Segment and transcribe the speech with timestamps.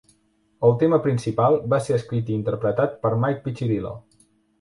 [0.67, 3.93] El tema principal va ser escrit i interpretat per Mike Piccirillo.